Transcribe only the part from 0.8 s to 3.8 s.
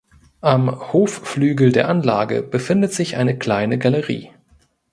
Hofflügel der Anlage befindet sich eine kleine